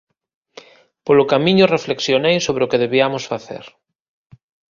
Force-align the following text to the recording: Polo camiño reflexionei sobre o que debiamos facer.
Polo 1.05 1.23
camiño 1.31 1.71
reflexionei 1.75 2.37
sobre 2.41 2.61
o 2.63 2.69
que 2.71 2.81
debiamos 2.83 3.23
facer. 3.31 3.63